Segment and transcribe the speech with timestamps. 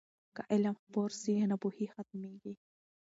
[0.35, 2.53] که علم خپور سي، ناپوهي ختمېږي.